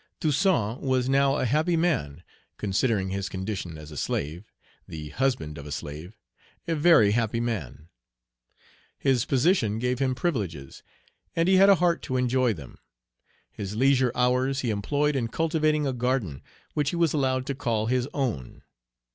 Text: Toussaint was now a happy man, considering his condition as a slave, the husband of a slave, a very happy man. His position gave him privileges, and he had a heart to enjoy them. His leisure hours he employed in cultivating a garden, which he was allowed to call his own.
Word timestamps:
Toussaint 0.19 0.79
was 0.81 1.07
now 1.07 1.35
a 1.35 1.45
happy 1.45 1.77
man, 1.77 2.23
considering 2.57 3.09
his 3.09 3.29
condition 3.29 3.77
as 3.77 3.91
a 3.91 3.97
slave, 3.97 4.51
the 4.87 5.09
husband 5.09 5.59
of 5.59 5.67
a 5.67 5.71
slave, 5.71 6.17
a 6.67 6.73
very 6.73 7.11
happy 7.11 7.39
man. 7.39 7.87
His 8.97 9.25
position 9.25 9.77
gave 9.77 9.99
him 9.99 10.15
privileges, 10.15 10.81
and 11.35 11.47
he 11.47 11.57
had 11.57 11.69
a 11.69 11.75
heart 11.75 12.01
to 12.01 12.17
enjoy 12.17 12.51
them. 12.51 12.79
His 13.51 13.75
leisure 13.75 14.11
hours 14.15 14.61
he 14.61 14.71
employed 14.71 15.15
in 15.15 15.27
cultivating 15.27 15.85
a 15.85 15.93
garden, 15.93 16.41
which 16.73 16.89
he 16.89 16.95
was 16.95 17.13
allowed 17.13 17.45
to 17.45 17.53
call 17.53 17.85
his 17.85 18.07
own. 18.11 18.63